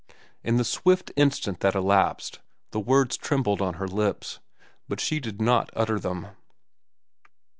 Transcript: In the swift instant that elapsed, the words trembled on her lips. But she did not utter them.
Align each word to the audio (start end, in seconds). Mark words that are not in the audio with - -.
In 0.43 0.57
the 0.57 0.63
swift 0.65 1.11
instant 1.15 1.59
that 1.59 1.75
elapsed, 1.75 2.39
the 2.71 2.79
words 2.79 3.17
trembled 3.17 3.61
on 3.61 3.75
her 3.75 3.87
lips. 3.87 4.39
But 4.87 4.99
she 4.99 5.19
did 5.19 5.39
not 5.39 5.69
utter 5.75 5.99
them. 5.99 6.29